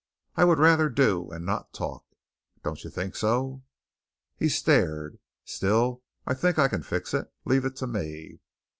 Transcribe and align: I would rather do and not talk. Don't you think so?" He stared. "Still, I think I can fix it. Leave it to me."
I 0.35 0.45
would 0.45 0.57
rather 0.57 0.89
do 0.89 1.29
and 1.29 1.45
not 1.45 1.73
talk. 1.73 2.03
Don't 2.63 2.83
you 2.83 2.89
think 2.89 3.15
so?" 3.15 3.61
He 4.35 4.49
stared. 4.49 5.19
"Still, 5.45 6.01
I 6.25 6.33
think 6.33 6.57
I 6.57 6.69
can 6.69 6.81
fix 6.81 7.13
it. 7.13 7.31
Leave 7.45 7.65
it 7.65 7.75
to 7.75 7.85
me." 7.85 8.39